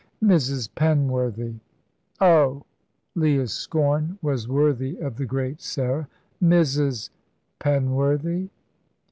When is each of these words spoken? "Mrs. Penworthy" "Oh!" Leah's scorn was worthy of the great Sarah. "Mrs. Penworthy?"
"Mrs. 0.23 0.67
Penworthy" 0.73 1.59
"Oh!" 2.19 2.65
Leah's 3.13 3.53
scorn 3.53 4.17
was 4.23 4.47
worthy 4.47 4.97
of 4.97 5.15
the 5.17 5.27
great 5.27 5.61
Sarah. 5.61 6.07
"Mrs. 6.43 7.11
Penworthy?" 7.59 8.49